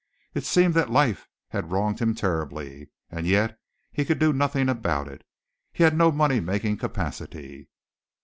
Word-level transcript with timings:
It 0.33 0.45
seemed 0.45 0.73
that 0.73 0.89
life 0.89 1.27
had 1.49 1.69
wronged 1.69 1.99
him 1.99 2.15
terribly, 2.15 2.89
and 3.11 3.27
yet 3.27 3.59
he 3.91 4.03
could 4.03 4.17
do 4.17 4.33
nothing 4.33 4.67
about 4.67 5.07
it. 5.07 5.23
He 5.73 5.83
had 5.83 5.95
no 5.95 6.11
money 6.11 6.39
making 6.39 6.77
capacity. 6.77 7.69